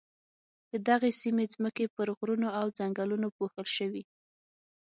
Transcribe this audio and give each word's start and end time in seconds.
د 0.71 0.73
دغې 0.89 1.11
سیمې 1.21 1.45
ځمکې 1.53 1.85
پر 1.95 2.07
غرونو 2.17 2.47
او 2.59 2.65
ځنګلونو 2.77 3.27
پوښل 3.37 3.67
شوې. 3.77 4.03